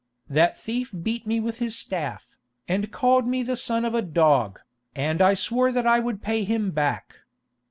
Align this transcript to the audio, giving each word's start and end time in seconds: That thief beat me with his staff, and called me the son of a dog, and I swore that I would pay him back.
That 0.27 0.59
thief 0.59 0.91
beat 1.03 1.27
me 1.27 1.39
with 1.39 1.59
his 1.59 1.77
staff, 1.77 2.35
and 2.67 2.91
called 2.91 3.27
me 3.27 3.43
the 3.43 3.55
son 3.55 3.85
of 3.85 3.93
a 3.93 4.01
dog, 4.01 4.59
and 4.95 5.21
I 5.21 5.35
swore 5.35 5.71
that 5.71 5.85
I 5.85 5.99
would 5.99 6.23
pay 6.23 6.43
him 6.43 6.71
back. 6.71 7.17